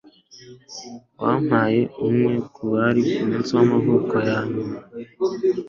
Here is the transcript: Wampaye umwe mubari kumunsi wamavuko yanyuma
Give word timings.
Wampaye 1.21 1.81
umwe 2.07 2.33
mubari 2.59 3.01
kumunsi 3.13 3.49
wamavuko 3.57 4.15
yanyuma 4.29 4.75